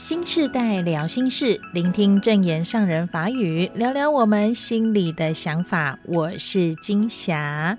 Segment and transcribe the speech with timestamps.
[0.00, 5.98] 新世代聊心事，聆听正言上人法语，聊聊我们心里的想法。
[6.04, 7.76] 我是金霞。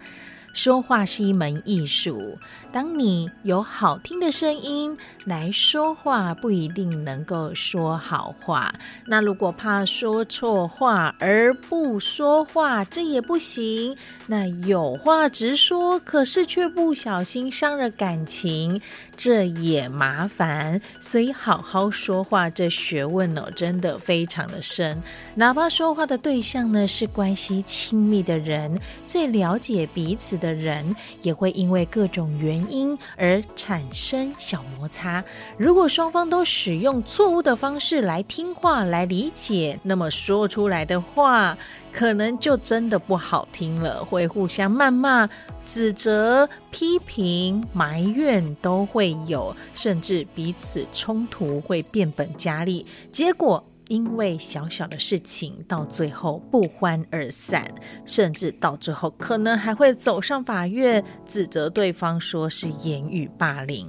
[0.54, 2.38] 说话是一门艺术。
[2.72, 8.74] 当你有好听的声音来说话，不一定能够说好话。
[9.06, 13.98] 那如果怕说错话而不说话，这也不行。
[14.28, 18.82] 那有话直说，可是却不小心伤了感情，
[19.18, 20.82] 这也麻烦。
[21.02, 25.02] 所以好好说话这学问哦，真的非常的深。
[25.36, 33.00] 哪怕说话的对象呢，是关系亲密的人，最了解彼此的人，也会因为各种原因。
[33.16, 35.24] 而产生小摩擦。
[35.58, 41.58] 如果双方都使用错误的方式来听话、来理解，那么说出来的话
[41.94, 45.30] 可能就真的不好听了，会互相谩骂、
[45.66, 52.86] 指责、批评、埋怨都会有，甚至彼此冲突会变本加厉。
[53.12, 53.64] 结果。
[53.92, 57.68] 因为小小的事情，到最后不欢而散，
[58.06, 63.86] 甚至到最后可能还会走上法院，指责对方说是言语霸凌。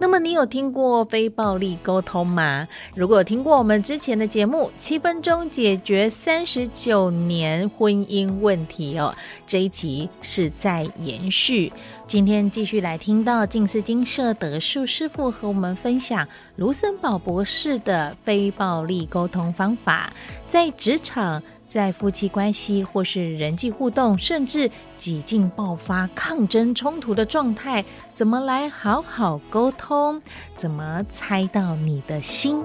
[0.00, 2.66] 那么，你有听过非暴力沟通吗？
[2.96, 9.14] 如果有听过我们之前的节目《七分钟解决三十九年婚姻问题》哦，
[9.46, 11.70] 这一集是在延续。
[12.06, 20.12] 今天继续来听到近思精舍德树师傅和我们分享卢森堡博士的非暴力沟通方法，
[20.46, 30.20] 在职场、在夫妻关系或是人际互动，甚至几近爆发抗争冲突的状态，怎么来好好沟通？
[30.54, 32.62] 怎么猜到你的心？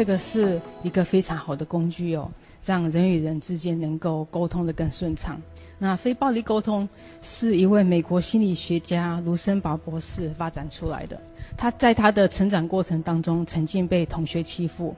[0.00, 2.26] 这个是一个非常好的工具哦，
[2.64, 5.38] 让人与人之间能够沟通得更顺畅。
[5.78, 6.88] 那非暴力沟通
[7.20, 11.20] 是一位美国心理学家卢森堡博士发展出来的。
[11.54, 14.96] 他在他的成长过程当中，曾经被同学欺负，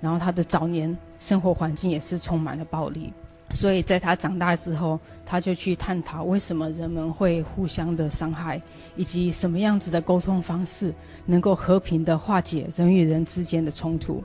[0.00, 3.12] 然后他的早年生活环境也是充满了暴力。
[3.50, 8.62] 所以在他长大之后，他就去探讨为什么人们会互相的伤害，
[8.94, 10.94] 以及什么样子的沟通方式
[11.26, 14.22] 能够和平的化解人与人之间的冲突。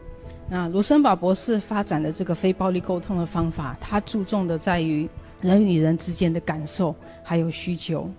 [0.52, 5.08] 那卢森堡博士发展的这个非暴力沟通的方法，他注重的在于
[5.42, 8.10] 人与人之间的感受还有需求。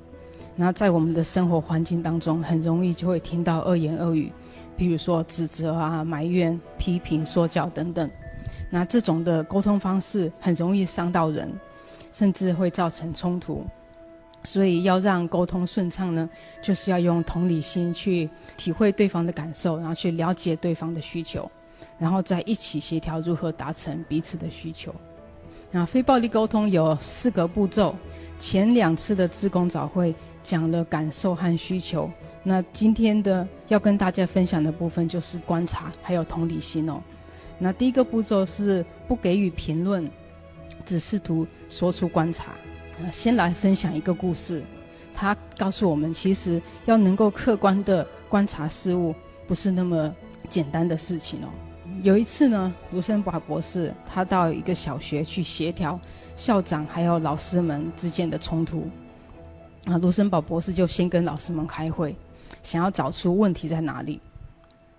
[0.54, 4.30] 那在我们的生活环境当中，很容易就会听到恶言恶语，
[4.76, 8.08] 比如说指责啊、埋怨、批评、说教等等。
[8.70, 11.52] 那这种的沟通方式很容易伤到人，
[12.12, 13.66] 甚至会造成冲突。
[14.44, 16.30] 所以要让沟通顺畅呢，
[16.62, 21.50] 就是要用同理心去体会对方的感受，然后去了解对方的需求。
[21.98, 24.94] 然后再一起协调如何达成彼此的需求。
[25.70, 27.94] 那非暴力沟通有四个步骤，
[28.38, 32.10] 前两次的志工早会讲了感受和需求。
[32.42, 37.00] 那今天的要跟大家分享的部分就是观察还有同理心哦。
[37.58, 40.10] 那第一个步骤是不给予评论，
[40.84, 42.52] 只试图说出观察。
[43.12, 44.62] 先来分享一个故事，
[45.14, 49.14] 他告诉我们，其实要能够客观地观察事物，
[49.46, 50.14] 不是那么
[50.48, 51.48] 简单的事情哦。
[52.02, 56.00] 有一次呢，卢森堡博士他到一个小学去协调
[56.34, 58.88] 校长还有老师们之间的冲突。
[59.84, 62.14] 啊，卢森堡博士就先跟老师们开会，
[62.62, 64.20] 想要找出问题在哪里。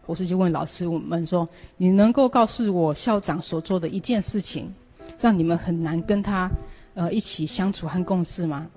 [0.06, 1.48] 博士就问老师我们说
[1.78, 4.74] ：“你能够告诉我校长所做的一件事情，
[5.20, 6.50] 让你们很难跟他
[6.96, 8.68] 呃一起相处和共事吗？”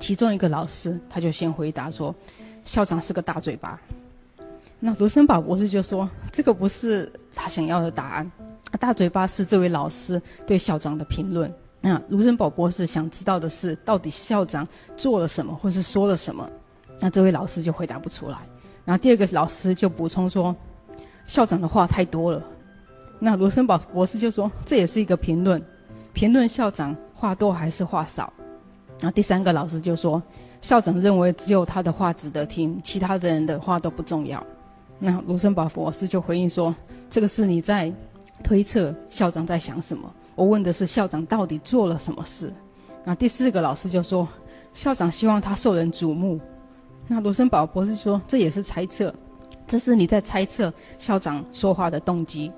[0.00, 2.14] 其中一个老师他就先回答说
[2.64, 3.80] ：“校长是个大嘴巴。”
[4.82, 8.32] 那卢森堡博士就说：“这个不是他想要的答案。
[8.78, 11.52] 大嘴巴是这位老师对校长的评论。
[11.82, 16.48] 那卢森堡博士想知道的是，到底校长做了什么，或是说了什么？
[16.98, 18.38] 那这位老师就回答不出来。
[18.86, 20.56] 然后第二个老师就补充说：
[21.26, 22.42] 校长的话太多了。
[23.18, 25.62] 那卢森堡博士就说：这也是一个评论，
[26.14, 28.32] 评论校长话多还是话少。
[28.98, 30.22] 然后第三个老师就说：
[30.62, 34.42] 校长认为只有他的话值得听，其他的人的话都不重要。”
[35.02, 36.76] 那卢森堡博士就回应说
[37.08, 37.90] ：“这个是你在
[38.44, 40.14] 推测校长在想什么。
[40.34, 42.52] 我问的是校长到底做了什么事。”
[43.02, 44.28] 那第四个老师就说
[44.74, 46.38] ：“校长希望他受人瞩目。”
[47.08, 49.12] 那卢森堡博士说：“这也是猜测，
[49.66, 52.52] 这是你在猜测校长说话的动机。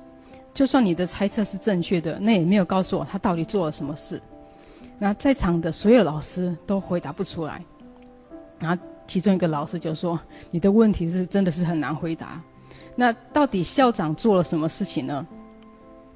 [0.53, 4.21] 就算你的猜测是正确的，那也没有告诉我他到底做了什么事。”
[4.99, 7.65] 那在场的所有老师都回答不出来。
[8.59, 8.83] 然后。
[9.07, 10.19] 其中一个老师就说
[10.51, 12.41] ：“你的问题是真的是很难回答。
[12.95, 15.27] 那到底校长做了什么事情呢？”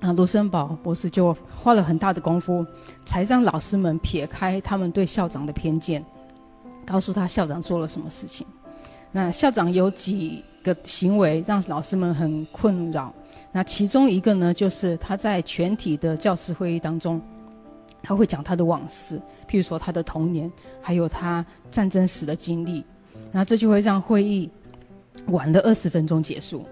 [0.01, 2.65] 啊，卢森堡博士就花了很大的功夫，
[3.07, 6.05] 才让老师们撇开他们对校长的偏见，
[6.85, 8.47] 告诉他校长做了什么事情。
[9.11, 13.11] 那校长有几个行为让老师们很困扰。
[13.51, 17.19] 那其中一个呢，就是他在全体的教师会议当中，
[18.07, 19.19] 他会讲他的往事，
[19.49, 20.51] 譬如说他的童年，
[20.81, 22.85] 还有他战争时的经历。
[23.33, 24.49] 那这就会让会议
[25.27, 26.65] 晚了二十分钟结束。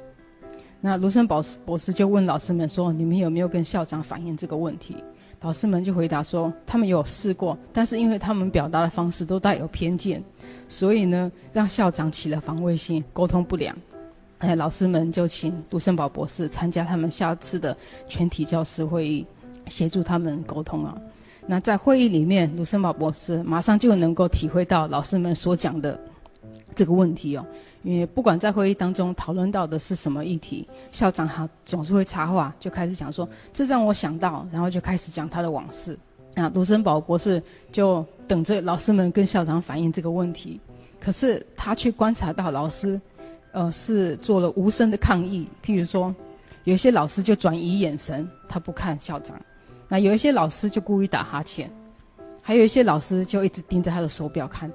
[0.81, 5.03] 那卢森堡博士就问老师们说：“你们有没有跟校长反映这个问题？”
[5.43, 10.23] 老师们就回答说：“他们有试过，但是因为他们表达的方式都带有偏见，
[10.69, 13.77] 所以呢，让校长起了防卫心，沟通不良。”
[14.39, 17.77] 哎，老师们就请卢森堡博士参加他们下次的
[18.07, 19.27] 全体教师会议，
[19.67, 20.97] 协助他们沟通啊。
[21.47, 25.99] 那在会议里面，卢森堡博士马上就能够体会到老师们所讲的
[26.75, 27.45] 这个问题哦。
[27.83, 35.99] 因为不管在会议当中讨论到的是什么议题，校长他总是会插话，就开始讲说，这让我想到，然后就开始讲他的往事。
[36.35, 40.59] 啊，卢森堡博士就等着老师们跟校长反映这个问题，
[40.99, 42.99] 可是他却观察到老师，
[43.53, 45.47] 呃，是做了无声的抗议。
[45.63, 46.13] 譬如说，
[46.65, 49.37] 有些老师就转移眼神，他不看校长；
[49.95, 51.71] 那有一些老师就故意打哈欠，
[52.43, 54.69] 还有一些老师就一直盯着他的手表看。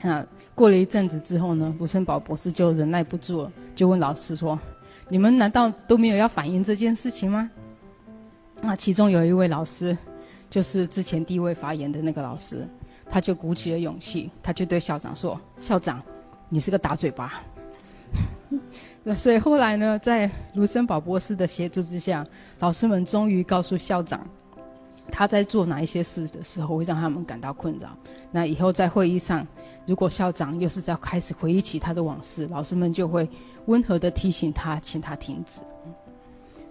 [0.00, 4.58] 那过了一阵子之后呢，卢森堡博士就忍耐不住了，就问老师说
[5.10, 7.50] ：“你们难道都没有要反映这件事情吗？”
[8.62, 9.94] 那其中有一位老师，
[10.48, 12.66] 就是之前第一位发言的那个老师，
[13.10, 16.02] 他就鼓起了勇气，他就对校长说：“校长，
[16.48, 17.42] 你是个大嘴巴。”
[19.04, 22.24] 那所以后来呢，在卢森堡博士的协助之下，
[22.60, 24.26] 老师们终于告诉校长。
[25.10, 27.90] 他在做哪一些事的时候会让他们感到困扰？
[28.30, 29.46] 那以后在会议上，
[29.84, 33.28] 如果校长又是在开始回忆起他的往事，老师们就会
[33.66, 35.60] 温和地提醒他，请他停止。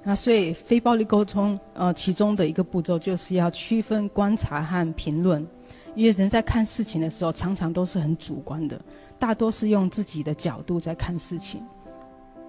[0.02, 5.46] 那所以非暴力沟通，呃，其中的一个步骤就是要区分观察和评论，
[5.94, 8.80] 因为人在看事情的时候，常常都是很主观的，
[9.20, 11.62] 大多是用自己的角度在看事情。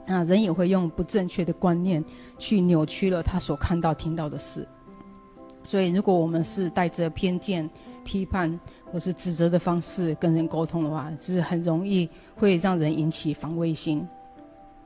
[0.07, 2.05] 那人也会用不正确的观念
[2.39, 4.67] 去扭曲了他所看到、听到的事。
[5.63, 7.69] 所以，如果我们是带着偏见、
[8.05, 8.59] 批判
[8.91, 14.05] 或是指责的方式跟人沟通的话，是很容易会让人引起防卫心，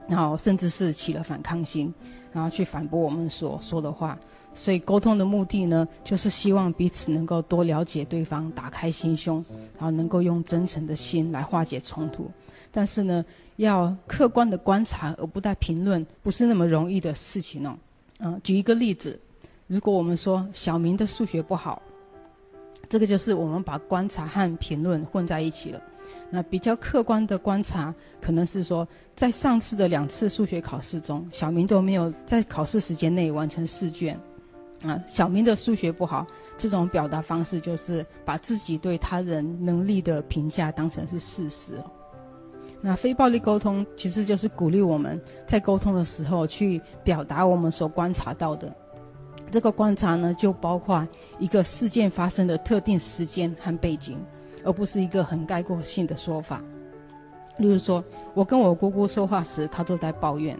[0.06, 1.92] 然后甚至是起了反抗心，
[2.30, 4.18] 然后去反驳我们所说的话。
[4.52, 9.42] 所以，沟通的目的呢，就是希望彼此能够多了解对方，打开心胸，
[9.74, 12.30] 然后能够用真诚的心来化解冲突。
[12.70, 13.24] 但是呢，
[13.56, 17.76] 要客观的观察而不带评论，不是那么容易的事情哦。
[18.18, 19.18] 嗯，举一个例子。
[19.66, 21.82] 如果我们说小明的数学不好，
[22.88, 25.82] 这个就是我们把观察和评论混在一起了。
[26.30, 28.86] 那比较客观的观察，可能是说，
[29.16, 34.16] 在上次的两次数学考试中，小明都没有在考试时间内完成试卷。
[34.82, 36.24] 啊，小明的数学不好，
[36.56, 41.72] 这种表达方式就是把自己对他人能力的评价当成是事实。
[42.80, 48.72] 那非暴力沟通其实就是鼓励我们在沟通的时候去表达我们所观察到的。
[49.50, 51.06] 这个观察呢，就包括
[51.38, 54.18] 一个事件发生的特定时间和背景，
[54.64, 56.60] 而不是一个很概括性的说法。
[57.58, 60.58] 例如说，我跟我姑姑说话时，她都在抱怨，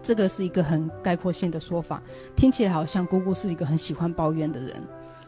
[0.00, 2.00] 这个是一个很概括性的说法，
[2.34, 4.70] 听起来好像姑姑是一个很喜欢抱怨的人。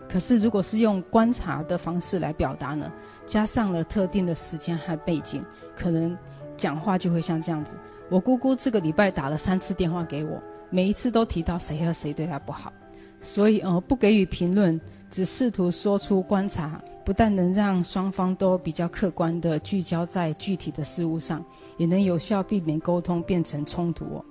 [0.08, 2.90] 可是，如果是用观察的方式来表达呢，
[3.26, 5.44] 加上了特定的时间和背景，
[5.76, 6.16] 可能
[6.56, 7.74] 讲话就会像这样子：
[8.08, 10.42] 我姑姑这个礼拜打了三次电话给我。
[10.70, 12.72] 每一次都提到谁和谁对她不好，
[13.20, 21.44] 所以呃不给予评论，只试图说出观察，不但能让双方都比较客观的聚焦在具体的事物上，
[21.76, 24.24] 也能有效避免沟通变成冲突哦。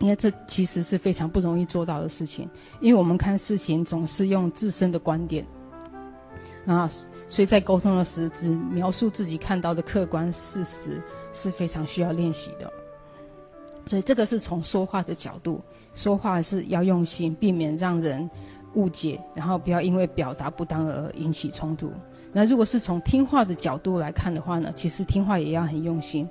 [0.00, 2.50] 因为这其实是非常不容易做到的事情，
[2.80, 5.46] 因为我们看事情总是用自身的观点，
[6.66, 6.90] 啊，
[7.28, 11.00] 所以在沟通的时只描述自己看到的客观事实
[11.32, 12.70] 是非常需要练习的。
[13.86, 15.62] 所以这个是从说话的角度，
[15.94, 18.28] 说话是要用心，避免让人
[18.74, 21.92] 误解，然后不要因为表达不当而引起冲突。
[22.32, 26.28] 那如果是从听话的角度来看的话呢，其实听话也要很用心，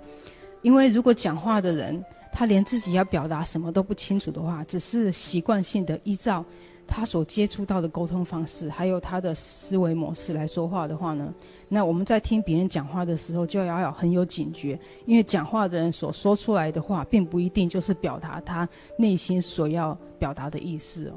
[0.61, 6.43] 因为如果讲话的人他连自己要表达什么都不清楚的话，只是习惯性的依照。
[6.87, 11.33] 他所接触到的沟通方式，还有他的思维模式来说话的话呢，
[11.67, 21.13] 那我们在听别人讲话的时候，就要要很有警觉，因为讲话的人所说出来的话，并不一定就是表达他内心所要表达的意思哦。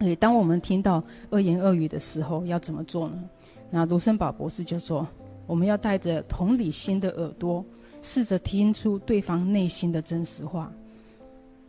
[0.00, 3.22] 所以，当我们听到恶言恶语的时候，要怎么做呢？
[3.70, 5.06] 那卢森堡博士就说，
[5.46, 7.64] 我们要带着同理心的耳朵，
[8.00, 10.72] 试着听出对方内心的真实话。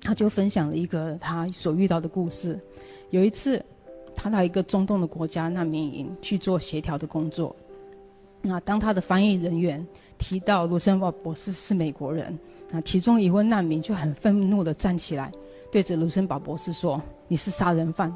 [0.03, 2.60] 他就分享了一个他所遇到的故事。
[3.10, 3.63] 有一次，
[4.15, 7.55] 他到一个中东的国家难民营去做协调的工作。
[8.41, 9.86] 那当他的翻译人员
[10.17, 12.38] 提到卢森堡博士是美国人，
[12.69, 15.31] 那其中一位难民就很愤怒地站起来，
[15.72, 18.13] 对着卢森堡博士说：“你是杀人犯。”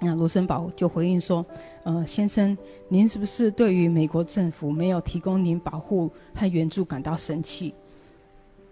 [0.00, 1.46] 那卢森堡就回应说
[1.84, 7.72] ：“呃，先生，您是不是对于美国政府没有提供您保护和援助感到生气？”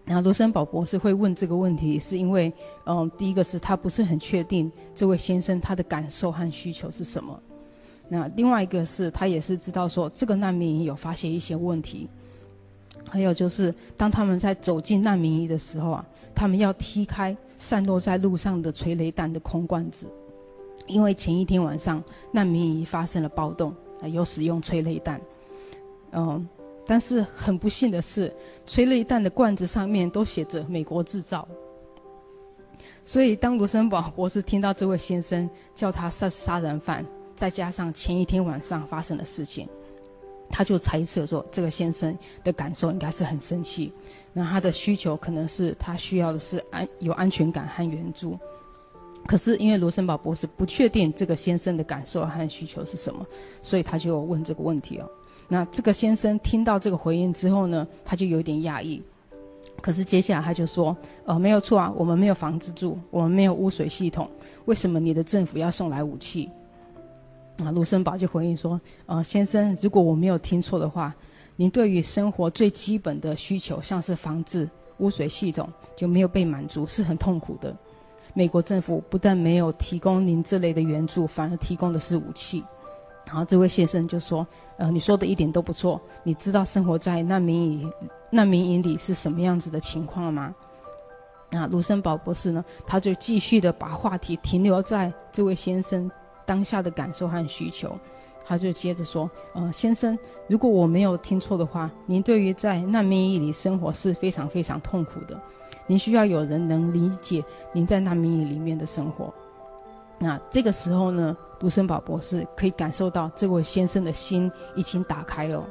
[0.05, 2.53] 那卢森堡博士会问这个问题，是因为，
[2.87, 7.41] 嗯、第一个是他不是很确定这位先生他的感受和需求是什么。
[8.09, 12.09] 那另外一个是他也是知道说这个难民营有发现一些问题，
[13.09, 16.05] 还有就是当他们在走进难民营的时候啊，
[16.35, 20.07] 他们要踢开散落在路上的催泪弹的空罐子，
[20.89, 25.21] 因为前一天晚上难民营发生了暴动，啊，有使用催泪弹，
[26.11, 26.49] 嗯。
[26.87, 28.35] 但是很不幸的是，
[28.67, 31.47] 催泪弹的罐子上面都写着“美国制造”。
[33.05, 39.69] 所以，当卢森堡博士听到这位先生叫他杀杀人犯，再加上前一天晚上发生的事情，
[40.51, 43.93] 他就猜测说，这个先生的感受应该是很生气。
[44.33, 48.39] 那他的需求可能是他需要的是安有安全感和援助。
[49.27, 53.25] 可是，因为卢森堡博士不确定这个先生的感受和需求是什么，
[53.63, 55.09] 所以他就问这个问题哦。
[55.49, 59.03] 那这个先生听到这个回应之后呢，他就有点讶异。
[59.81, 60.97] 可是接下来他就说
[61.27, 64.31] ：“呃，没有错啊，我们没有房子住，我们没有污水系统，
[64.67, 66.49] 为什么你的政府要送来武器？”
[67.59, 71.15] 啊，卢森堡就回应说：“呃，先生，如果我没有听错的话，
[71.57, 74.69] 您对于生活最基本的需求，像是房子、
[74.99, 77.77] 污水系统，就没有被满足，是很痛苦的。
[78.35, 82.63] 美国政府不但没有提供您这类的援助，反而提供的是武器。”
[83.27, 86.01] 然后这位先生就说：“呃，你说的一点都不错。
[86.23, 87.93] 你知道生活在难民营
[88.31, 90.55] 难民营里是什么样子的情况吗？”
[91.51, 96.11] 那卢森堡博士呢，他就继续的把话题停留在这位先生
[96.47, 97.99] 当下的感受和需求。
[98.45, 105.41] 他就接着说：“呃，先生，如果我没有听错的话，您对于在难民营里生活是非常非常痛苦的。
[105.87, 109.33] 您需要有人能理解您在难民营里面的生活。”
[110.19, 115.65] 那这个时候呢，卢森堡博士可以感受到这位先生的心已经打开了，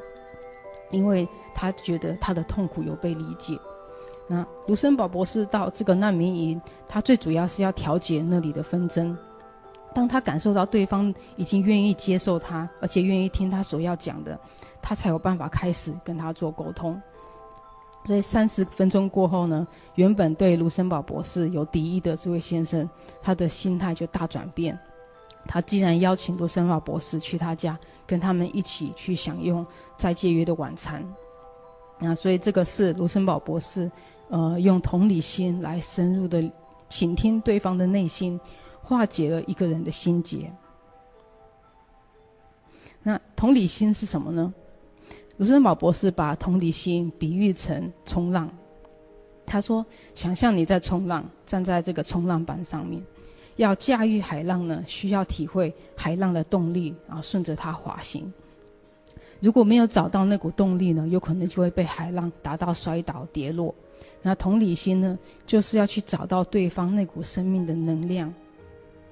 [0.89, 3.59] 因为他觉得他的痛苦有被理解。
[4.25, 9.15] 那卢森堡博士到这个难民营，他最主要是要调解那里的纷争。
[9.93, 14.39] 当他感受到对方已经愿意接受他，而且愿意听他所要讲的，
[14.81, 16.99] 他才有办法开始跟他做沟通。
[18.05, 22.89] 所以三十分钟过后呢，原本对卢森堡博士有敌意的这位先生，
[23.21, 24.79] 他的心态就大转变。
[25.47, 29.65] 他竟然邀请卢森堡博士去他家，跟他们一起去享用
[29.97, 31.03] 再借约的晚餐。
[31.99, 33.91] 那所以这个是卢森堡博士，
[34.29, 36.51] 呃，用同理心来深入的
[36.89, 38.39] 倾听对方的内心，
[38.81, 40.51] 化解了一个人的心结。
[43.03, 44.53] 那同理心是什么呢？
[45.37, 48.47] 卢森堡博士把同理心比喻成冲浪，
[49.43, 49.83] 他说
[50.13, 53.03] ：“想象你在冲浪，站在这个冲浪板上面，
[53.55, 58.31] 要驾驭海浪呢，需要体会海浪的动力，然后顺着它滑行。
[59.39, 63.73] 如果没有找到那股动力呢，有可能就会被海浪打到摔倒跌落。
[64.21, 65.17] 那同理心呢，
[65.47, 68.31] 就是要去找到对方那股生命的能量。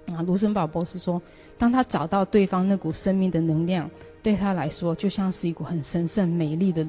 [0.08, 1.22] 啊，卢森堡博士说，
[1.58, 3.90] 当他找到对方那股生命的能量。”
[4.22, 6.86] 对他来说，就像是一股很神圣、美丽的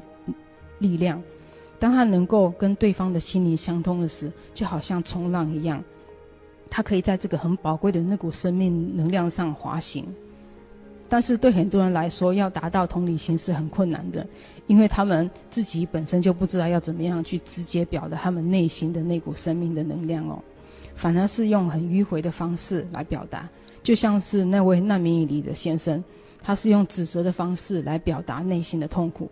[0.80, 1.23] 力量。
[1.78, 5.80] 当他能够跟对方的心灵相通的时，就好像冲浪一样，
[6.71, 10.07] 他可以在这个很宝贵的那股生命能量上滑行。
[11.09, 14.25] 但是对很多人来说，要达到同理心是很困难的，
[14.69, 20.41] 因为他们自己本身就不知道要怎么样去直接表达他们内心的那股生命的能量哦，
[20.95, 23.49] 反而是用很迂回的方式来表达，
[23.83, 26.03] 就像是那位难民营里的先生。
[26.43, 29.29] 他是用指责的方式来表达内心的痛苦，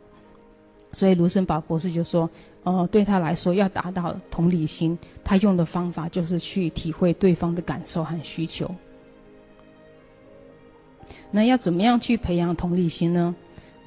[0.93, 2.29] 所以卢森堡博士就说
[2.65, 8.75] ：“哦、呃，对他来说，要达到同理心，他用的方法就是去体会对方的感受和需求。
[11.31, 13.35] 那要怎么样去培养同理心呢？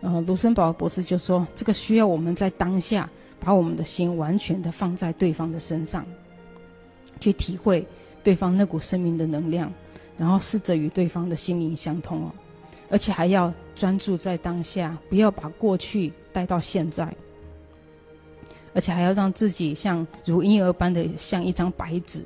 [0.02, 6.06] 呃，卢森堡博士就说，这个需要我们在当下把我们的心完全的放在对方的身上，
[7.20, 7.86] 去体会
[8.24, 9.72] 对方那股生命的能量，
[10.18, 12.32] 然后试着与对方的心灵相通哦。”
[12.92, 17.14] 而且还要专注在当下，不要把过去带到现在。
[18.74, 22.24] 而且还要让自己像如婴儿般的像一张白纸，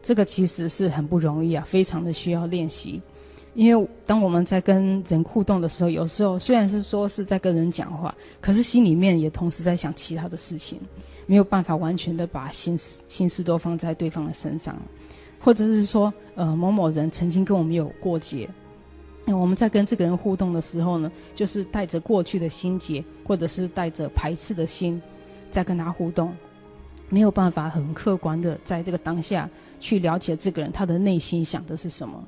[0.00, 3.02] 这个其实是很不容易啊，非常的需要练习。
[3.54, 10.78] 因为当我们在跟人互动的时候，有时候虽然是说是在跟人讲话，可是心里面也同时在想其他的事情。
[11.26, 14.74] 没有办法完全的把心思心思都放在对方的身上，
[15.38, 18.48] 或者是说，呃，某某人曾经跟我们有过节，
[19.36, 25.00] 我们在跟这个人互动的时候呢，就是带着过去的心结，或者是带着排斥的心，
[25.50, 26.34] 在跟他互动，
[27.08, 29.48] 没有办法很客观的在这个当下
[29.80, 32.22] 去了解这个人他的内心想的是什么。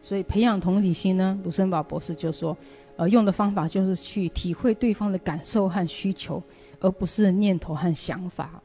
[0.00, 2.56] 所以培养同理心呢，卢森堡博士就说，
[2.96, 6.42] 呃，用的方法就是去体会对方的感受和需求，
[6.80, 8.60] 而不是念头和想法。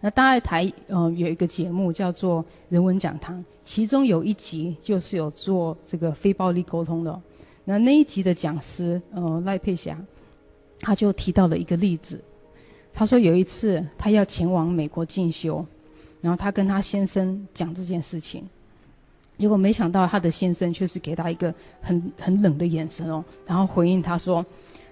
[0.00, 7.20] 那大爱台呃有一个节目叫做人文讲堂，其中有一集就是有做这个非暴力沟通的。
[7.64, 9.98] 那那一集的讲师呃赖佩霞，
[10.80, 12.18] 他就提到了一个例子，
[12.92, 15.64] 他说有一次他要前往美国进修，
[16.22, 18.48] 然后他跟他先生讲这件事情。
[19.36, 24.44] 结果没想到，他的先生却是给他一个很很冷的眼神哦，然后回应他说：“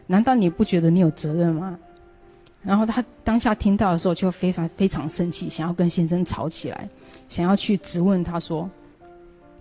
[0.06, 1.78] 难道你不觉得你有责任吗？”
[2.62, 6.88] 然后他当下听到的时候就非常非常生气，想要跟先生吵起来，
[7.28, 8.68] 想要去质问他说：“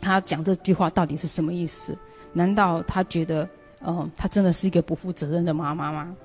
[0.01, 1.97] 他讲这句话到底是什么意思？
[2.33, 3.47] 难道他觉得，
[3.85, 6.15] 嗯、他真的是一个不负责任的妈妈吗？”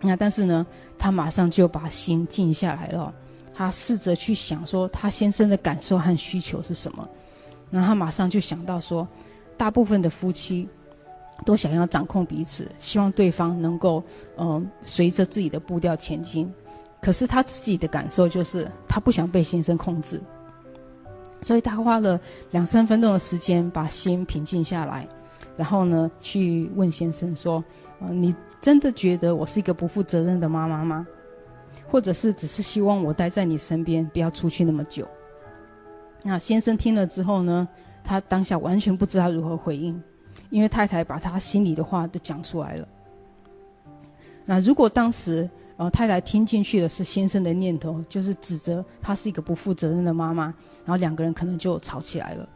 [0.00, 0.66] 那但是呢，
[0.98, 3.12] 他马上就把心静下来了，
[3.54, 7.08] 他试着去想说他先生的感受和需求是什么。
[7.70, 9.06] 然后他马上就想到说，
[9.56, 10.68] 大部分的夫妻
[11.44, 14.02] 都想要掌控彼此，希望对方能够
[14.36, 16.52] 嗯、随着自己的步调前进。
[17.00, 20.20] 可是他自己的感受就是，他不想被先生控制，
[21.40, 22.20] 所以他花了
[22.52, 25.08] 两三分钟的时间把心平静下来，
[25.56, 27.62] 然后呢去问先生说
[28.00, 31.04] ：“呃，你真的觉得我是一个不负责任的妈妈吗？
[31.88, 35.04] 或者是只是希望我待在你身边，不要出去那么久？”
[36.22, 37.68] 那先生听了之后呢，
[38.04, 40.00] 他当下完全不知道如何回应，
[40.52, 42.86] 因为太太把他心里的话都讲出来了。
[44.44, 50.44] 那如果当时呃太太听进去的是先生的念头，就是指责他是一个不负责任的妈妈，
[50.84, 52.48] 然后两个人可能就吵起来了。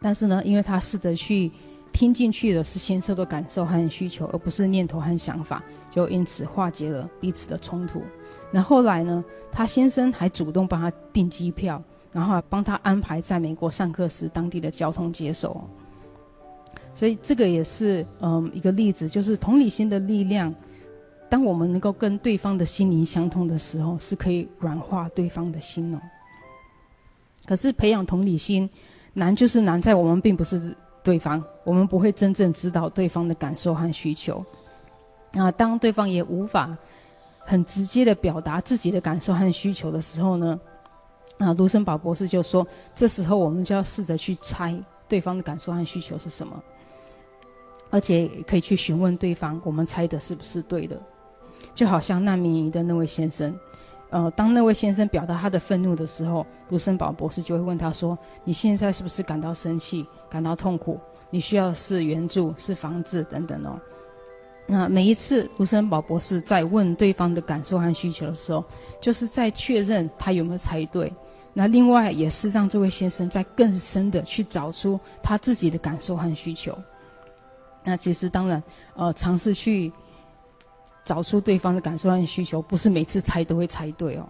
[0.00, 1.50] 但是呢，因为他试着去
[1.92, 8.02] 听进去的是先生的感受和需求，而不是念头和想法，就因此化解了彼此的冲突。
[8.52, 11.82] 那后来呢，他先生还主动帮他订机票。
[12.10, 15.62] 然后帮他安排在美国上课时当地的交通接送，
[16.98, 20.52] 所以这个也是嗯一个例子，就是同理心的力量。
[21.28, 26.00] 当我们能够跟对方的心灵相通的时候，是可以软化对方的心哦。
[27.46, 28.68] 可是培养同理心
[29.12, 34.44] 难，就是难在我们并不是对方，我们不会真正知道对方的感受和需求。
[35.30, 36.76] 那当对方也无法
[37.38, 40.58] 很直接的表达自己的感受和需求的时候呢？
[41.38, 46.60] 啊，卢森堡博士就说：“这时候我们就要试着去猜对方的感受和需求是什么，
[47.90, 51.00] 而且可以去询问对方，我们猜的是不是对的？
[51.74, 53.54] 就好像难民营的那位先生，
[54.10, 61.00] 呃，当那位先生表达他的愤怒的时候，卢森堡博士就会问他说：‘你现在是不是感到生气、感到痛苦？
[61.30, 63.78] 你需要的是援助、是房子等等哦。’
[64.66, 68.64] 那每一次卢森堡博士在问对方的感受和需求的时候，
[69.00, 71.12] 就是在确认他有没有猜对。”
[71.54, 76.76] 那另外也是让这位先生在更深的去找出他自己的感受和需求。
[77.88, 78.62] 那其实当然，
[78.94, 79.90] 呃，尝试去
[81.06, 84.28] 找出对方的感受和需求，不是每次猜都会猜对哦，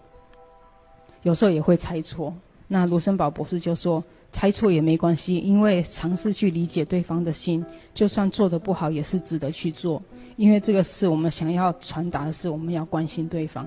[1.22, 2.32] 有时候也会猜错。
[2.68, 10.00] 那卢森堡博士就说，猜错也没关系，因为尝试去理解对方的心，就算做得不好，也是值得去做，
[10.36, 13.66] 因为这个是我们想要传达的是，我们要关心对方。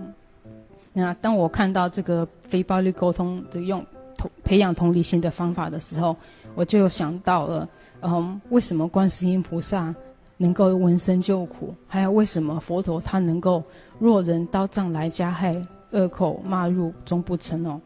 [0.93, 3.85] 那当我看到这个非暴力沟通的用
[4.17, 6.15] 同培养同理心的方法的时候，
[6.55, 7.67] 我就想到了，
[8.01, 9.93] 嗯，为什么观世音菩萨
[10.37, 11.73] 能够闻声救苦？
[11.87, 13.63] 还有为什么佛陀他能够
[13.99, 15.55] 若人刀杖来加害，
[15.91, 17.79] 恶口骂入终不成哦？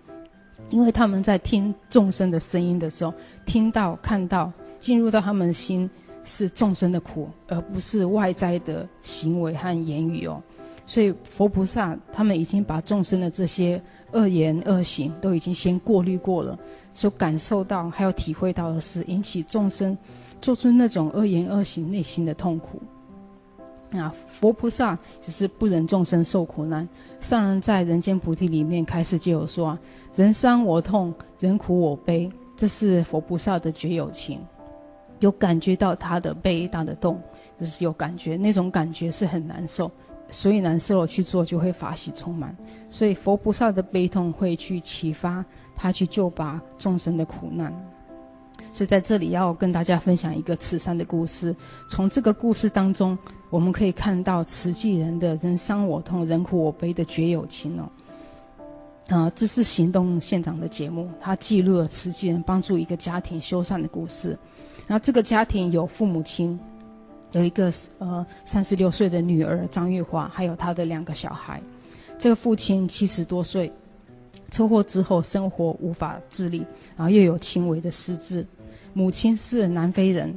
[0.69, 3.13] 因为他们在听众生的声音的时候，
[3.45, 5.89] 听到、看到、进入到他们心
[6.23, 10.41] 是众生的苦，而不是外在的行为和言语哦。
[10.85, 16.57] 所以佛菩萨他们已经把众生的这些恶言恶行都已经先过滤过了，
[16.93, 19.97] 所感受到还有体会到的是引起众生
[20.39, 22.81] 做出那种恶言恶行内心的痛苦。
[23.91, 26.87] 啊，佛菩萨只是不忍众生受苦难。
[27.21, 29.77] 上人在人间菩提里面开始就有说：
[30.13, 34.39] 人伤我痛，人苦我悲，这是佛菩萨的觉有情，
[35.19, 37.21] 有感觉到他的悲大的痛，
[37.59, 39.89] 就是有感觉，那种感觉是很难受。
[40.29, 42.55] 所以难受了去做，就会法喜充满。
[42.89, 45.43] 所以佛菩萨的悲痛会去启发
[45.75, 47.73] 他去救拔众生的苦难。
[48.71, 51.55] 所以在这里要跟大家分享一个慈善的故事。
[51.87, 53.17] 从这个故事当中，
[53.49, 57.89] 我们可以看到慈济人的人伤我痛、人苦我悲的绝有情哦。
[59.07, 64.37] 啊，这是行动现场的节目，它记录了慈济人帮助一个家庭修缮的故事。
[64.87, 66.59] 然后这个家庭有父母亲，
[67.31, 71.61] 有一个呃三十六岁的女儿张玉华，还有她的两个小孩。
[72.17, 73.71] 这个父亲七十多岁，
[74.49, 78.45] 车祸之后生活无法自理，然后又有轻微的失智。
[78.93, 80.33] 母亲是南非人，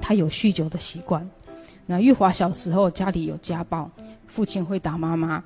[0.00, 1.28] 她有酗酒的习惯。
[1.84, 3.90] 那玉华小时候家里有家暴，
[4.26, 5.44] 父亲会打妈妈。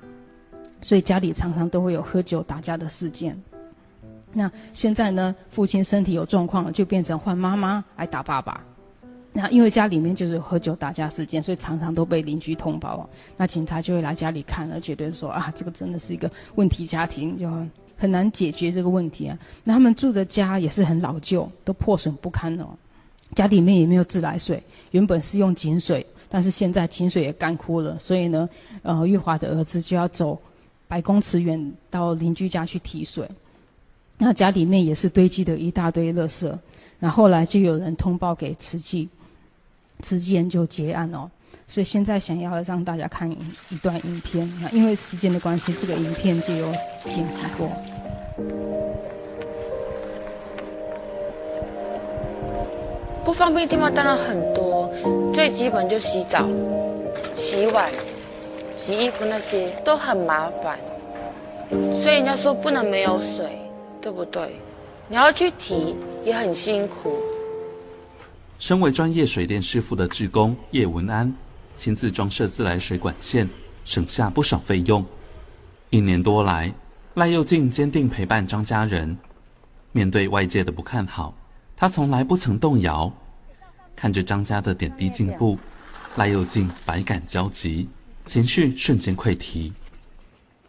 [0.81, 3.37] 所以家里常常都会有喝酒打架的事件。
[4.31, 8.63] 那现在呢，父亲身体有状况了，就变成换妈妈来打爸爸。
[9.31, 13.07] 那因为家里面就是喝酒打架事件，所以常常都被邻居通报。
[13.37, 17.49] 那警察就会来家里看了，觉得说啊，这个真的是一个问题家庭，就
[17.97, 19.37] 很难解决这个问题啊。
[19.63, 22.67] 那他们住的家也是很老旧，都破损不堪了。
[23.35, 24.61] 家里面也没有自来水，
[24.91, 28.49] 原本是用井水，但是现在井水也干枯了，所以呢，
[28.81, 30.39] 呃，玉华的儿子就要走。
[30.87, 33.29] 百公尺远到邻居家去提水，
[34.17, 36.51] 那家里面也是堆积的一大堆垃圾。
[36.97, 39.07] 那后来就有人通报给慈济，
[40.01, 41.29] 慈济人就结案哦。
[41.67, 43.37] 所以现在想要让大家看一
[43.69, 46.71] 一段影片，那因为时间的关系，这个影片就有
[47.05, 47.69] 剪辑过。
[53.23, 54.91] 不方便的地方当然很多，
[55.33, 56.47] 最基本就洗澡、
[57.35, 57.91] 洗碗。
[58.75, 60.79] 洗衣服那些都很麻烦，
[62.01, 63.45] 所以人家说不能没有水，
[64.01, 64.55] 对不对？
[65.07, 67.19] 你要去提也很辛苦。
[68.59, 71.33] 身为专业水电师傅的志工叶文安，
[71.77, 73.49] 亲自装设自来水管线，
[73.85, 75.03] 省下不少费用。
[75.89, 76.71] 一年多来，
[77.13, 79.17] 赖又静坚定陪伴张家人，
[79.93, 81.33] 面对外界的不看好，
[81.77, 83.11] 他从来不曾动摇。
[83.95, 85.57] 看着张家的点滴进步，
[86.17, 87.87] 赖又静百感交集。
[88.25, 89.73] 情绪瞬间溃堤。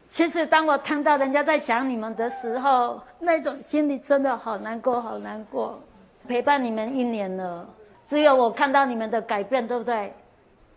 [0.08, 5.82] 其实，当我听到人家在讲你们的时候，那种心里真的好难过，好难过。
[6.28, 7.68] 陪伴你们一年了，
[8.10, 10.12] 只有我看到你们的改变，对不对？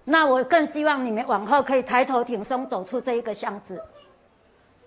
[0.03, 3.81] 那我更希望你们往后可以抬头挺胸走出这一个巷子，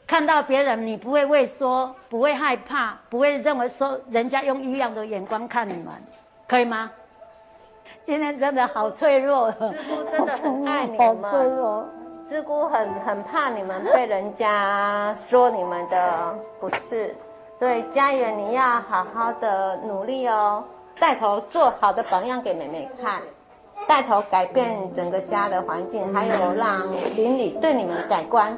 [0.06, 5.92] 看到别人，你不会畏缩，不会害怕，不会认为说人家用异样的眼光看你们，
[6.46, 6.88] 可以吗？
[8.04, 11.84] 今天真的好脆弱，师姑真的很爱你们，好脆弱。
[12.30, 17.12] 师姑很很怕你们被人家说你们的不是，
[17.58, 20.62] 所以家园你要好好的努力哦，
[20.98, 23.22] 带头做好的榜样给妹妹看，
[23.86, 28.56] 带头改变整个家的环境，还有让邻里对你们改观。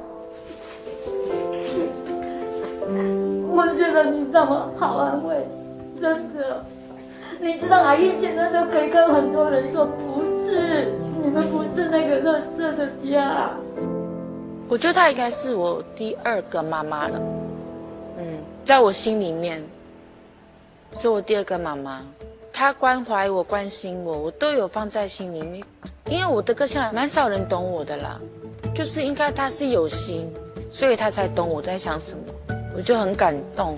[3.50, 5.46] 我觉得你这么好安慰，
[6.00, 6.64] 真的。
[7.40, 13.50] 你知道阿姨现在都可以跟很多人说，不是你们不是那个垃圾的家。
[14.68, 17.20] 我觉得她应该是我第二个妈妈了，
[18.18, 19.62] 嗯，在我心里面
[20.92, 22.02] 是我第二个妈妈。
[22.58, 25.64] 她关怀我、关心我，我都有放在心里面。
[26.10, 28.20] 因为我的个性还蛮少人懂我的啦，
[28.74, 30.28] 就是应该他是有心，
[30.68, 32.18] 所以他才懂我在想什么，
[32.76, 33.76] 我就很感动。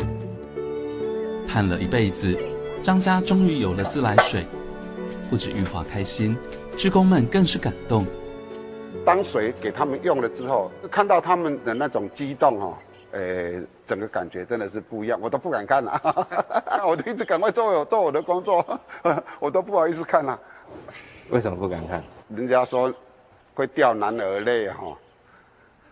[1.47, 2.35] 盼了一辈子。
[2.83, 4.47] 张家终于有了自来水，
[5.29, 6.35] 不止玉华开心，
[6.75, 8.07] 职工们更是感动。
[9.05, 12.75] 当水给他们用了之后，看到他们的那种激动哦，
[13.13, 16.01] 诶，整个感觉真的是不一样，我都不敢看了，
[16.87, 18.65] 我都一直赶快做我做我的工作，
[19.41, 20.39] 我都不好意思看了。
[21.31, 22.03] 为什么不敢看？
[22.29, 22.93] 人家说
[23.55, 24.97] 会掉男儿泪哈。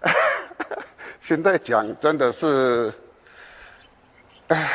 [1.20, 2.92] 现在讲真的是，
[4.48, 4.68] 唉。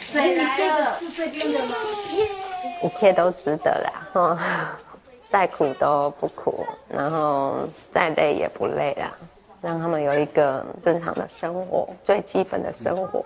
[0.00, 0.98] 谁来了？
[1.00, 1.74] 是这边的吗？
[2.82, 4.38] 一切都值得了，嗯，
[5.28, 9.12] 再苦都不苦，然后再累也不累了，
[9.60, 13.22] 让他们有一个正常的生活，最基本的生活，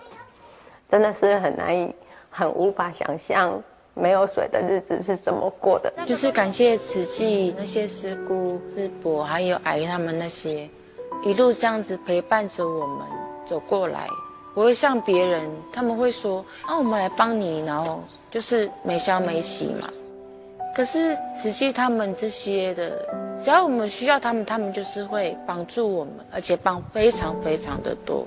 [0.91, 1.95] 真的是很难以、
[2.29, 3.63] 很无法想象
[3.95, 5.93] 没有水的日子是怎么过的。
[6.07, 10.69] 就是感谢慈济那些师姑、师伯，还有阿姨他们那些，
[11.23, 13.07] 一路这样子陪伴着我们
[13.47, 14.09] 走过来。
[14.55, 19.89] 不会像别人，他们会说：“啊，我们来帮你，然后就是没消没息嘛。”
[20.75, 23.07] 可是慈济他们这些的，
[23.39, 28.27] 只要我们需要他们，他们就是会帮助我们，而且帮非常非常的多。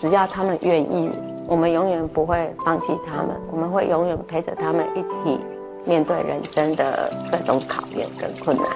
[0.00, 1.10] 只要他们愿意，
[1.46, 5.40] 我们永远不会放弃他们，我们会永远陪着他们一起
[5.86, 8.66] 面对人生的各种考验跟困难。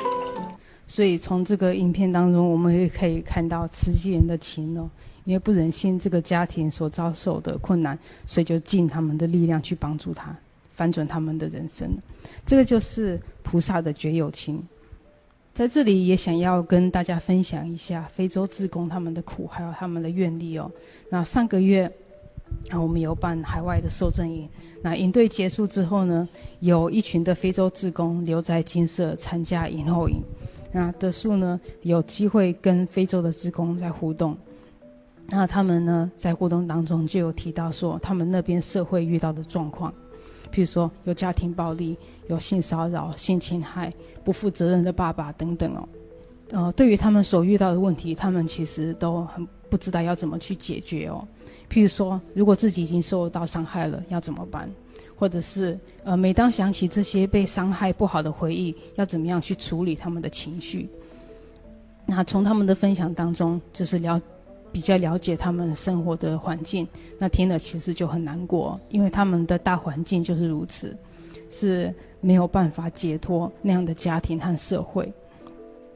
[0.86, 4.88] 所以从这个影片当中，我们也可以看到慈济人的情哦。
[5.24, 10.34] 因为不忍心这个家庭所遭受的困难，所以就尽他们的力量去帮助他。
[10.72, 11.88] 翻转他们的人生。
[12.44, 14.60] 这个就是菩萨的觉有情。
[15.54, 20.70] 在这里也想要跟大家分享一下非洲志工他们的苦，还有他们的愿力哦。
[21.10, 21.84] 那上个月
[22.70, 24.48] 啊，我们有办海外的受证营。
[24.80, 26.26] 那营队结束之后呢，
[26.60, 30.22] 有一群的非洲志工留在金色参加营后营。
[30.72, 34.34] 那德树呢，有机会跟非洲的志工在互动。
[35.26, 39.92] 那他们呢，在互动当中就有提到说，他们那边社会遇到的状况。
[40.52, 41.96] 譬如说有家庭暴力、
[42.28, 43.90] 有性骚扰、性侵害、
[44.22, 45.88] 不负责任的爸爸等等哦，
[46.50, 51.26] 呃，对于他们所遇到的问题，他们其实都很不知道要怎么去解决哦。
[51.70, 54.70] 譬如说，如果自己已经受到伤害了，要怎么办？
[55.16, 60.88] 或者是呃，每当想起这些被伤害不好的回忆，要怎么样去处理他们的情绪？
[62.04, 64.20] 那从他们的分享当中，就是了。
[64.72, 70.96] 比较了解他们生活的环境，那听了其实就很难过，因为他们的大环境就是如此，
[71.50, 75.12] 是没有办法解脱那样的家庭和社会。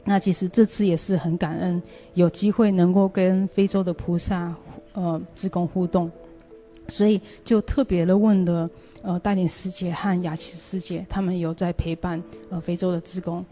[0.05, 1.83] 那其实这次也是很感恩，
[2.15, 4.55] 有机会能够跟非洲的菩萨
[4.93, 6.11] 呃职工互动，
[6.87, 8.71] 所以就特别的问了
[9.03, 13.45] 呃带领师姐和雅琪师姐，他们有在陪伴呃非洲的职工。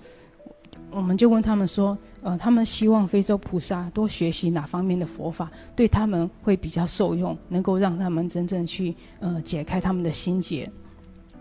[0.91, 10.71] 我们就问他们说，呃，他们希望非洲菩萨多学习哪方面的佛法，对他们会比较受用，能够让他们真正去呃解开他们的心结，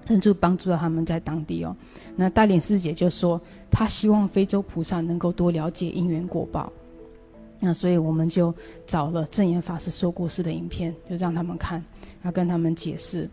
[0.05, 1.75] 甚至帮助到他们在当地哦。
[2.15, 6.71] 那带领师姐就说，她希望非洲菩萨能够多了解因缘果报。
[7.59, 8.53] 那所以我们就
[8.85, 11.81] 找了证严法师说故事的影片，就让他们看，
[12.23, 13.29] 要跟他们解释。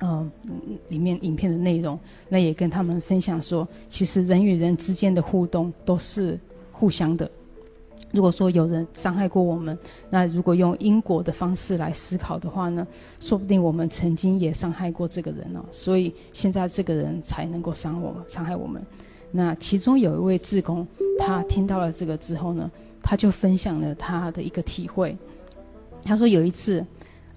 [0.00, 0.30] 嗯，
[0.88, 6.38] 里面影片的内容，那也跟他们分享说，其实人与人之间的互动都是
[6.70, 7.28] 互相的。
[8.12, 9.76] 如果说有人伤害过我们，
[10.08, 12.86] 那如果用因果的方式来思考的话呢，
[13.18, 18.80] 说不定我们曾经也伤害过这个人哦，所以现在这个人才能够伤我，伤害我们。
[19.32, 20.86] 那其中有一位志工，
[21.18, 22.70] 他听到了这个之后呢，
[23.02, 25.16] 他就分享了他的一个体会。
[26.04, 26.86] 他说有一次。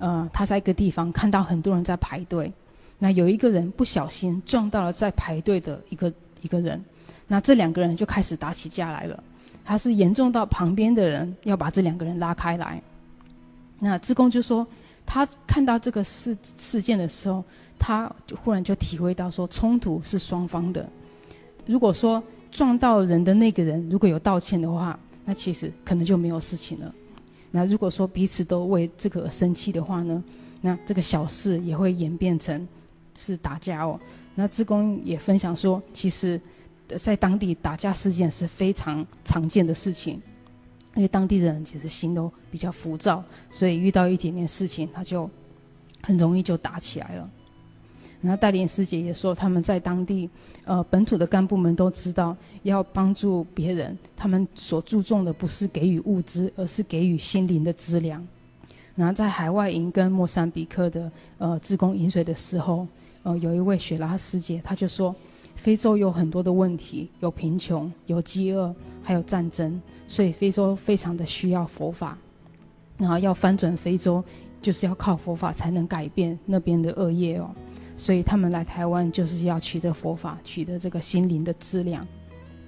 [0.02, 2.52] 呃，他在一个地方看到很多人在排队，
[2.98, 6.12] 那有一个人不小心撞到了在排队的一个
[6.42, 6.84] 一个人，
[7.28, 9.24] 那这两个人就开始打起架来了。
[9.64, 12.82] 他是严重到旁边的人要把这两个人拉开来。
[13.78, 14.66] 那志工就说，
[15.06, 17.44] 他看到这个事事件的时候，
[17.78, 20.90] 他就忽然就体会到说，冲突是双方的。
[21.68, 26.92] 如果说撞到人的那个人如果有道歉的话，那其实可能就没有事情了。
[27.52, 30.24] 那如果说彼此都为这个而生气的话呢，
[30.62, 32.68] 那这个小事也会演变成
[33.16, 34.00] 是打架哦。
[34.34, 36.40] 那志工也分享说，其实，
[36.98, 40.22] 在当地打架事件是非常常见的事情，
[40.96, 45.30] 因为当地人其实心都比较浮躁，所以遇到一点点事情，他就
[46.02, 47.30] 很容易就打起来了。
[48.22, 50.30] 然后带领师姐也说，他们在当地，
[50.64, 58.26] 呃，本土的干部们都知道，要帮助别人，他们所注重的不是给予物资，而是给予心灵的资粮。
[58.94, 62.88] 然后在海外营跟莫桑比克的呃志工饮水的时候，
[63.24, 65.16] 呃，有一位雪拉师姐，她就说，
[65.56, 72.18] 非洲有很多的问题，有贫穷，有饥饿，还有战争，所以非洲非常的需要佛法。
[72.98, 74.24] 然后要翻转非洲，
[74.62, 77.50] 就是要靠佛法才能改变那边的恶业哦。
[78.02, 82.08] 所以他们来台湾就是要取得佛法，取得这个心灵的质量。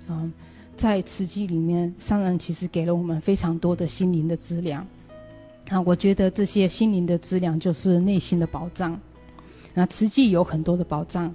[0.08, 0.32] 嗯，
[0.78, 4.86] 在慈济里面，上人其实给了我们非常多的心灵的质量。
[5.70, 8.96] 啊，我觉得这些心灵的质量就是内心的宝藏。
[9.74, 11.34] 那慈济有很多的宝藏，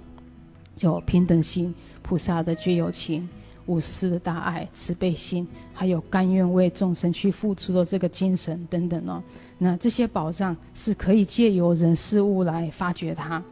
[0.79, 3.27] 有平等心、菩萨的觉有情、
[3.65, 9.21] 无私的大爱、慈悲心，还有甘愿为众生去付出的这个精神等等哦。
[9.57, 13.43] 那这些宝藏是可以借由人事物来发掘它。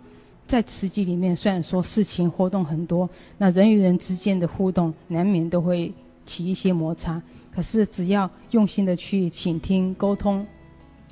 [0.48, 5.94] 在慈济里面，虽然说事情活动很多，那人与人之间的互动难免都会
[6.26, 7.22] 起一些摩擦。
[7.54, 10.46] 可是只要用心的去倾听、沟通，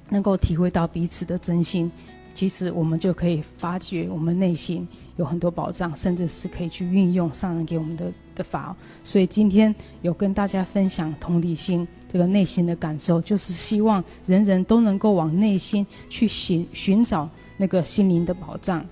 [0.09, 1.91] 能够体会到彼此的真心，
[2.33, 8.73] 其实我们就可以发觉我们内心有很多宝藏，甚至是可以去运用上人给我们的的法。
[9.03, 18.85] 所以今天有跟大家分享同理心这个内心的感受，就是希望人人都能够往内心去寻寻找那个心灵的宝藏。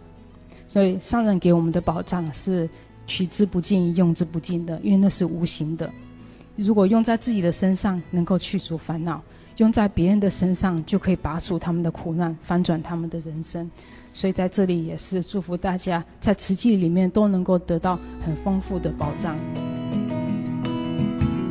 [0.73, 2.67] 所以上人给我们的宝藏是
[3.05, 5.87] 取之不尽、用之不尽的，因为那是无形的。
[6.55, 9.21] 如果用在自己的身上，能够去除烦恼；
[9.57, 13.69] 用在别人的身上，就可以拔除他们的苦难，翻转他们的人生。
[14.13, 19.37] 所以在这里也是祝福大家，在慈济里面都能够得到很丰富的宝藏。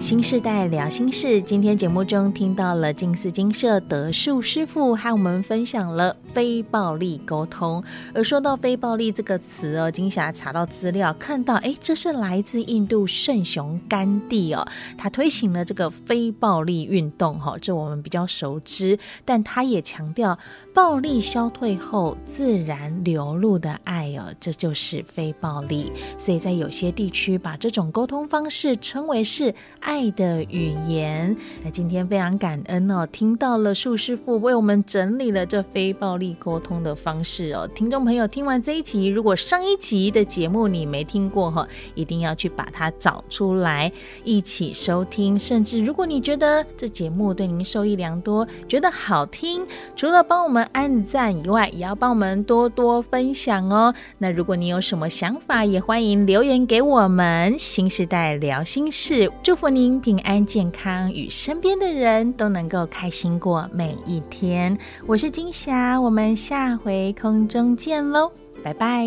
[0.02, 7.82] 新时代聊心事，今天节目中听到了静思精舍德树师傅和我们分享了非暴力沟通。
[8.12, 14.66] 而说到非暴力这个词哦，金霞查到资料看到，哎，这是来自印度圣雄甘地哦，
[14.98, 20.36] 他推行了这个非暴力运动哈，这我们比较熟知，但他也强调
[20.74, 25.92] 暴力消退后自然流露的爱哦，这就是非暴力。
[26.18, 31.36] 所以在有些地区把这种沟通方式称为是爱爱的语言。
[31.62, 37.68] 那今天非常感恩哦，听到了树师傅为我们整理了这非暴力沟通的方式哦。
[37.74, 43.92] 听众朋友听完这一集，如果上一集的节目你没听过哈，一定要去把它找出来
[44.24, 45.38] 一起收听。
[45.38, 53.92] 甚至如果你觉得这节目对您受益良多，觉得好听，除了帮我们按赞以外，也要帮我们多多分享哦。
[54.16, 57.58] 那如果你有什么想法，也欢迎留言给我们。
[57.58, 59.81] 新时代聊心事，祝福你。
[60.00, 64.76] 平安健康，与身边的人都能够开心过每一天。
[65.06, 68.30] 我是金霞，我们下回空中见喽，
[68.62, 69.06] 拜拜。